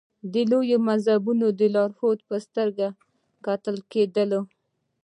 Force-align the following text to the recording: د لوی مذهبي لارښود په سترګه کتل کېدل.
د 0.33 0.35
لوی 0.51 0.71
مذهبي 0.87 1.67
لارښود 1.75 2.19
په 2.27 2.35
سترګه 2.45 2.87
کتل 3.45 3.75
کېدل. 3.91 4.31